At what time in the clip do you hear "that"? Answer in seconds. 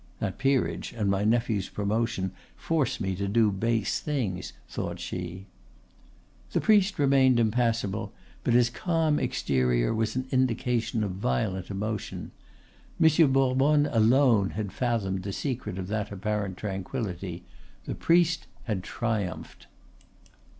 0.17-0.39, 15.89-16.11